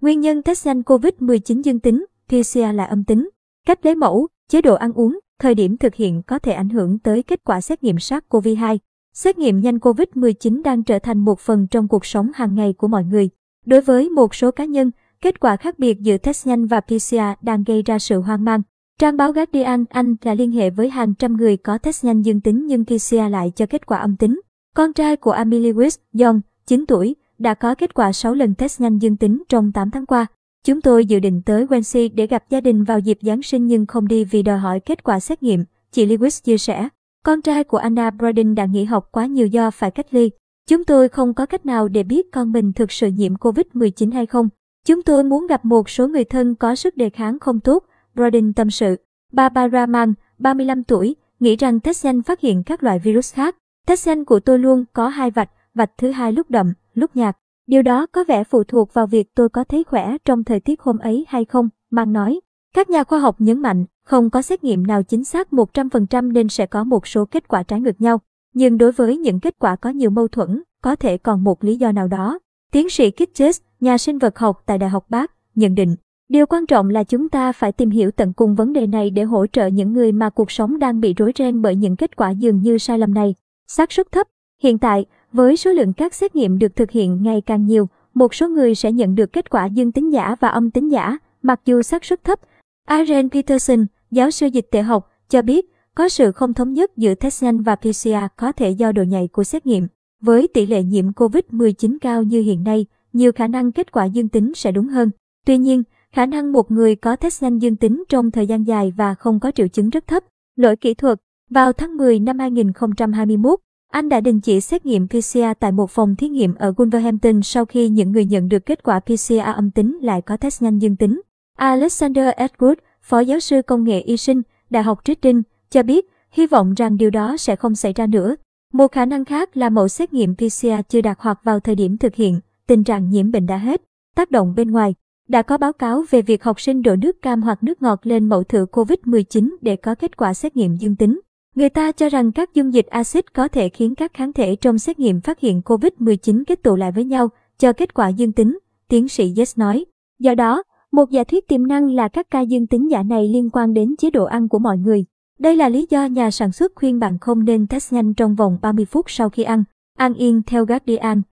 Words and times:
Nguyên 0.00 0.20
nhân 0.20 0.42
test 0.42 0.66
nhanh 0.66 0.80
COVID-19 0.80 1.62
dương 1.62 1.80
tính, 1.80 2.04
PCR 2.28 2.58
là 2.74 2.84
âm 2.84 3.04
tính. 3.04 3.28
Cách 3.66 3.86
lấy 3.86 3.94
mẫu, 3.94 4.28
chế 4.48 4.62
độ 4.62 4.74
ăn 4.74 4.92
uống, 4.92 5.18
thời 5.38 5.54
điểm 5.54 5.76
thực 5.76 5.94
hiện 5.94 6.22
có 6.22 6.38
thể 6.38 6.52
ảnh 6.52 6.68
hưởng 6.68 6.98
tới 6.98 7.22
kết 7.22 7.44
quả 7.44 7.60
xét 7.60 7.82
nghiệm 7.82 7.96
SARS-CoV-2. 7.96 8.78
Xét 9.14 9.38
nghiệm 9.38 9.60
nhanh 9.60 9.76
COVID-19 9.76 10.62
đang 10.62 10.82
trở 10.82 10.98
thành 10.98 11.18
một 11.18 11.40
phần 11.40 11.66
trong 11.70 11.88
cuộc 11.88 12.06
sống 12.06 12.30
hàng 12.34 12.54
ngày 12.54 12.72
của 12.72 12.88
mọi 12.88 13.04
người. 13.04 13.30
Đối 13.66 13.80
với 13.80 14.10
một 14.10 14.34
số 14.34 14.50
cá 14.50 14.64
nhân, 14.64 14.90
kết 15.20 15.40
quả 15.40 15.56
khác 15.56 15.78
biệt 15.78 16.00
giữa 16.00 16.16
test 16.16 16.46
nhanh 16.46 16.66
và 16.66 16.80
PCR 16.80 17.16
đang 17.42 17.64
gây 17.64 17.82
ra 17.82 17.98
sự 17.98 18.20
hoang 18.20 18.44
mang. 18.44 18.62
Trang 18.98 19.16
báo 19.16 19.32
Guardian 19.32 19.84
Anh 19.90 20.16
đã 20.24 20.34
liên 20.34 20.52
hệ 20.52 20.70
với 20.70 20.90
hàng 20.90 21.14
trăm 21.14 21.36
người 21.36 21.56
có 21.56 21.78
test 21.78 22.04
nhanh 22.04 22.22
dương 22.22 22.40
tính 22.40 22.66
nhưng 22.66 22.84
PCR 22.84 23.16
lại 23.30 23.52
cho 23.56 23.66
kết 23.66 23.86
quả 23.86 23.98
âm 23.98 24.16
tính. 24.16 24.40
Con 24.74 24.92
trai 24.92 25.16
của 25.16 25.32
Emily 25.32 25.72
West, 25.72 25.98
John, 26.14 26.40
9 26.66 26.84
tuổi, 26.88 27.16
đã 27.40 27.54
có 27.54 27.74
kết 27.74 27.94
quả 27.94 28.12
6 28.12 28.34
lần 28.34 28.54
test 28.54 28.80
nhanh 28.80 28.98
dương 28.98 29.16
tính 29.16 29.42
trong 29.48 29.72
8 29.72 29.90
tháng 29.90 30.06
qua. 30.06 30.26
Chúng 30.64 30.80
tôi 30.80 31.06
dự 31.06 31.18
định 31.18 31.42
tới 31.42 31.66
Wency 31.66 32.10
để 32.14 32.26
gặp 32.26 32.44
gia 32.50 32.60
đình 32.60 32.84
vào 32.84 32.98
dịp 32.98 33.18
Giáng 33.22 33.42
sinh 33.42 33.66
nhưng 33.66 33.86
không 33.86 34.08
đi 34.08 34.24
vì 34.24 34.42
đòi 34.42 34.58
hỏi 34.58 34.80
kết 34.80 35.04
quả 35.04 35.20
xét 35.20 35.42
nghiệm, 35.42 35.64
chị 35.92 36.06
Lewis 36.06 36.40
chia 36.44 36.58
sẻ. 36.58 36.88
Con 37.24 37.42
trai 37.42 37.64
của 37.64 37.78
Anna 37.78 38.10
Braden 38.10 38.54
đã 38.54 38.64
nghỉ 38.66 38.84
học 38.84 39.08
quá 39.12 39.26
nhiều 39.26 39.46
do 39.46 39.70
phải 39.70 39.90
cách 39.90 40.14
ly. 40.14 40.30
Chúng 40.68 40.84
tôi 40.84 41.08
không 41.08 41.34
có 41.34 41.46
cách 41.46 41.66
nào 41.66 41.88
để 41.88 42.02
biết 42.02 42.32
con 42.32 42.52
mình 42.52 42.72
thực 42.72 42.92
sự 42.92 43.08
nhiễm 43.08 43.34
COVID-19 43.34 44.12
hay 44.12 44.26
không. 44.26 44.48
Chúng 44.86 45.02
tôi 45.02 45.24
muốn 45.24 45.46
gặp 45.46 45.64
một 45.64 45.90
số 45.90 46.08
người 46.08 46.24
thân 46.24 46.54
có 46.54 46.74
sức 46.74 46.96
đề 46.96 47.10
kháng 47.10 47.38
không 47.38 47.60
tốt, 47.60 47.84
Braden 48.14 48.52
tâm 48.52 48.70
sự. 48.70 48.96
Barbara 49.32 49.86
Mann, 49.86 50.14
35 50.38 50.84
tuổi, 50.84 51.16
nghĩ 51.40 51.56
rằng 51.56 51.80
test 51.80 52.04
nhanh 52.04 52.22
phát 52.22 52.40
hiện 52.40 52.62
các 52.62 52.82
loại 52.82 52.98
virus 52.98 53.34
khác. 53.34 53.56
Test 53.86 54.08
nhanh 54.08 54.24
của 54.24 54.40
tôi 54.40 54.58
luôn 54.58 54.84
có 54.92 55.08
hai 55.08 55.30
vạch, 55.30 55.50
vạch 55.74 55.90
thứ 55.98 56.10
hai 56.10 56.32
lúc 56.32 56.50
đậm, 56.50 56.72
lúc 57.00 57.16
nhạc. 57.16 57.36
Điều 57.66 57.82
đó 57.82 58.06
có 58.06 58.24
vẻ 58.28 58.44
phụ 58.44 58.64
thuộc 58.64 58.94
vào 58.94 59.06
việc 59.06 59.34
tôi 59.34 59.48
có 59.48 59.64
thấy 59.64 59.84
khỏe 59.84 60.16
trong 60.24 60.44
thời 60.44 60.60
tiết 60.60 60.80
hôm 60.80 60.98
ấy 60.98 61.24
hay 61.28 61.44
không, 61.44 61.68
Mang 61.90 62.12
nói. 62.12 62.40
Các 62.74 62.90
nhà 62.90 63.04
khoa 63.04 63.18
học 63.18 63.36
nhấn 63.38 63.58
mạnh, 63.58 63.84
không 64.04 64.30
có 64.30 64.42
xét 64.42 64.64
nghiệm 64.64 64.86
nào 64.86 65.02
chính 65.02 65.24
xác 65.24 65.48
100% 65.50 66.32
nên 66.32 66.48
sẽ 66.48 66.66
có 66.66 66.84
một 66.84 67.06
số 67.06 67.24
kết 67.24 67.48
quả 67.48 67.62
trái 67.62 67.80
ngược 67.80 68.00
nhau. 68.00 68.20
Nhưng 68.54 68.78
đối 68.78 68.92
với 68.92 69.16
những 69.16 69.40
kết 69.40 69.58
quả 69.58 69.76
có 69.76 69.90
nhiều 69.90 70.10
mâu 70.10 70.28
thuẫn, 70.28 70.62
có 70.82 70.96
thể 70.96 71.18
còn 71.18 71.44
một 71.44 71.64
lý 71.64 71.76
do 71.76 71.92
nào 71.92 72.08
đó. 72.08 72.38
Tiến 72.72 72.90
sĩ 72.90 73.10
Kitches, 73.10 73.60
nhà 73.80 73.98
sinh 73.98 74.18
vật 74.18 74.38
học 74.38 74.62
tại 74.66 74.78
Đại 74.78 74.90
học 74.90 75.06
Bác, 75.08 75.32
nhận 75.54 75.74
định, 75.74 75.96
điều 76.28 76.46
quan 76.46 76.66
trọng 76.66 76.90
là 76.90 77.04
chúng 77.04 77.28
ta 77.28 77.52
phải 77.52 77.72
tìm 77.72 77.90
hiểu 77.90 78.10
tận 78.10 78.32
cùng 78.32 78.54
vấn 78.54 78.72
đề 78.72 78.86
này 78.86 79.10
để 79.10 79.22
hỗ 79.22 79.46
trợ 79.46 79.66
những 79.66 79.92
người 79.92 80.12
mà 80.12 80.30
cuộc 80.30 80.50
sống 80.50 80.78
đang 80.78 81.00
bị 81.00 81.14
rối 81.16 81.32
ren 81.38 81.62
bởi 81.62 81.76
những 81.76 81.96
kết 81.96 82.16
quả 82.16 82.30
dường 82.30 82.62
như 82.62 82.78
sai 82.78 82.98
lầm 82.98 83.14
này. 83.14 83.34
xác 83.66 83.92
suất 83.92 84.12
thấp. 84.12 84.26
Hiện 84.62 84.78
tại, 84.78 85.06
với 85.32 85.56
số 85.56 85.72
lượng 85.72 85.92
các 85.92 86.14
xét 86.14 86.36
nghiệm 86.36 86.58
được 86.58 86.76
thực 86.76 86.90
hiện 86.90 87.22
ngày 87.22 87.40
càng 87.46 87.66
nhiều, 87.66 87.88
một 88.14 88.34
số 88.34 88.48
người 88.48 88.74
sẽ 88.74 88.92
nhận 88.92 89.14
được 89.14 89.32
kết 89.32 89.50
quả 89.50 89.66
dương 89.66 89.92
tính 89.92 90.12
giả 90.12 90.36
và 90.40 90.48
âm 90.48 90.70
tính 90.70 90.88
giả, 90.88 91.18
mặc 91.42 91.60
dù 91.64 91.82
xác 91.82 92.04
suất 92.04 92.24
thấp. 92.24 92.40
Aaron 92.86 93.30
Peterson, 93.30 93.86
giáo 94.10 94.30
sư 94.30 94.46
dịch 94.46 94.68
tễ 94.70 94.82
học, 94.82 95.10
cho 95.28 95.42
biết 95.42 95.66
có 95.94 96.08
sự 96.08 96.32
không 96.32 96.54
thống 96.54 96.72
nhất 96.72 96.96
giữa 96.96 97.14
test 97.14 97.42
nhanh 97.42 97.62
và 97.62 97.76
PCR 97.76 98.08
có 98.36 98.52
thể 98.52 98.70
do 98.70 98.92
độ 98.92 99.02
nhạy 99.02 99.28
của 99.28 99.44
xét 99.44 99.66
nghiệm. 99.66 99.86
Với 100.20 100.48
tỷ 100.48 100.66
lệ 100.66 100.82
nhiễm 100.82 101.10
COVID-19 101.10 101.98
cao 102.00 102.22
như 102.22 102.42
hiện 102.42 102.64
nay, 102.64 102.86
nhiều 103.12 103.32
khả 103.32 103.46
năng 103.46 103.72
kết 103.72 103.92
quả 103.92 104.04
dương 104.04 104.28
tính 104.28 104.52
sẽ 104.54 104.72
đúng 104.72 104.88
hơn. 104.88 105.10
Tuy 105.46 105.58
nhiên, 105.58 105.82
khả 106.12 106.26
năng 106.26 106.52
một 106.52 106.70
người 106.70 106.96
có 106.96 107.16
test 107.16 107.42
nhanh 107.42 107.58
dương 107.58 107.76
tính 107.76 108.04
trong 108.08 108.30
thời 108.30 108.46
gian 108.46 108.66
dài 108.66 108.92
và 108.96 109.14
không 109.14 109.40
có 109.40 109.50
triệu 109.50 109.68
chứng 109.68 109.90
rất 109.90 110.06
thấp. 110.06 110.24
Lỗi 110.56 110.76
kỹ 110.76 110.94
thuật 110.94 111.18
Vào 111.50 111.72
tháng 111.72 111.96
10 111.96 112.20
năm 112.20 112.38
2021, 112.38 113.60
anh 113.90 114.08
đã 114.08 114.20
đình 114.20 114.40
chỉ 114.40 114.60
xét 114.60 114.86
nghiệm 114.86 115.08
PCR 115.08 115.38
tại 115.60 115.72
một 115.72 115.90
phòng 115.90 116.16
thí 116.16 116.28
nghiệm 116.28 116.54
ở 116.54 116.72
Wolverhampton 116.76 117.42
sau 117.42 117.64
khi 117.64 117.88
những 117.88 118.12
người 118.12 118.24
nhận 118.24 118.48
được 118.48 118.66
kết 118.66 118.82
quả 118.82 119.00
PCR 119.00 119.38
âm 119.54 119.70
tính 119.70 119.98
lại 120.02 120.22
có 120.22 120.36
test 120.36 120.62
nhanh 120.62 120.78
dương 120.78 120.96
tính. 120.96 121.20
Alexander 121.56 122.28
Edward, 122.36 122.74
phó 123.02 123.20
giáo 123.20 123.40
sư 123.40 123.62
công 123.62 123.84
nghệ 123.84 124.00
y 124.00 124.16
sinh, 124.16 124.42
Đại 124.70 124.82
học 124.82 125.00
Reading, 125.06 125.42
cho 125.70 125.82
biết 125.82 126.06
hy 126.30 126.46
vọng 126.46 126.74
rằng 126.74 126.96
điều 126.96 127.10
đó 127.10 127.36
sẽ 127.36 127.56
không 127.56 127.74
xảy 127.74 127.92
ra 127.92 128.06
nữa. 128.06 128.36
Một 128.72 128.92
khả 128.92 129.04
năng 129.04 129.24
khác 129.24 129.56
là 129.56 129.68
mẫu 129.68 129.88
xét 129.88 130.12
nghiệm 130.12 130.34
PCR 130.34 130.88
chưa 130.88 131.00
đạt 131.00 131.16
hoặc 131.20 131.40
vào 131.44 131.60
thời 131.60 131.74
điểm 131.74 131.98
thực 131.98 132.14
hiện, 132.14 132.40
tình 132.66 132.84
trạng 132.84 133.10
nhiễm 133.10 133.30
bệnh 133.30 133.46
đã 133.46 133.56
hết. 133.56 133.82
Tác 134.16 134.30
động 134.30 134.54
bên 134.56 134.70
ngoài, 134.70 134.94
đã 135.28 135.42
có 135.42 135.58
báo 135.58 135.72
cáo 135.72 136.04
về 136.10 136.22
việc 136.22 136.44
học 136.44 136.60
sinh 136.60 136.82
đổ 136.82 136.96
nước 136.96 137.22
cam 137.22 137.42
hoặc 137.42 137.62
nước 137.62 137.82
ngọt 137.82 138.00
lên 138.02 138.28
mẫu 138.28 138.44
thử 138.44 138.66
COVID-19 138.72 139.56
để 139.60 139.76
có 139.76 139.94
kết 139.94 140.16
quả 140.16 140.34
xét 140.34 140.56
nghiệm 140.56 140.76
dương 140.76 140.96
tính. 140.96 141.20
Người 141.54 141.68
ta 141.68 141.92
cho 141.92 142.08
rằng 142.08 142.32
các 142.32 142.54
dung 142.54 142.74
dịch 142.74 142.86
axit 142.86 143.34
có 143.34 143.48
thể 143.48 143.68
khiến 143.68 143.94
các 143.94 144.14
kháng 144.14 144.32
thể 144.32 144.56
trong 144.56 144.78
xét 144.78 144.98
nghiệm 144.98 145.20
phát 145.20 145.40
hiện 145.40 145.60
COVID-19 145.64 146.44
kết 146.46 146.62
tụ 146.62 146.76
lại 146.76 146.92
với 146.92 147.04
nhau, 147.04 147.28
cho 147.58 147.72
kết 147.72 147.94
quả 147.94 148.08
dương 148.08 148.32
tính, 148.32 148.58
tiến 148.88 149.08
sĩ 149.08 149.34
Yes 149.36 149.58
nói. 149.58 149.84
Do 150.18 150.34
đó, 150.34 150.62
một 150.92 151.10
giả 151.10 151.24
thuyết 151.24 151.48
tiềm 151.48 151.66
năng 151.66 151.90
là 151.90 152.08
các 152.08 152.26
ca 152.30 152.40
dương 152.40 152.66
tính 152.66 152.90
giả 152.90 153.02
này 153.02 153.28
liên 153.28 153.50
quan 153.50 153.74
đến 153.74 153.94
chế 153.98 154.10
độ 154.10 154.24
ăn 154.24 154.48
của 154.48 154.58
mọi 154.58 154.78
người. 154.78 155.04
Đây 155.38 155.56
là 155.56 155.68
lý 155.68 155.86
do 155.90 156.06
nhà 156.06 156.30
sản 156.30 156.52
xuất 156.52 156.72
khuyên 156.74 156.98
bạn 156.98 157.18
không 157.18 157.44
nên 157.44 157.66
test 157.66 157.92
nhanh 157.92 158.14
trong 158.14 158.34
vòng 158.34 158.58
30 158.62 158.84
phút 158.84 159.10
sau 159.10 159.30
khi 159.30 159.42
ăn. 159.42 159.64
An 159.98 160.14
Yên 160.14 160.42
theo 160.46 160.64
Guardian. 160.64 161.22